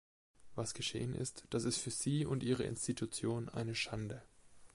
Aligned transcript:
Was 0.55 0.73
geschehen 0.73 1.13
ist, 1.13 1.45
das 1.51 1.63
ist 1.63 1.77
für 1.77 1.91
Sie 1.91 2.25
und 2.25 2.41
Ihre 2.41 2.63
Institution 2.63 3.49
eine 3.49 3.75
Schande. 3.75 4.23